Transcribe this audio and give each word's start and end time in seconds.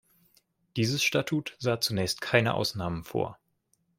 Dieses 0.77 1.03
Statut 1.03 1.55
sah 1.59 1.79
zunächst 1.79 2.21
keine 2.21 2.55
Ausnahmen 2.55 3.03
vor. 3.03 3.37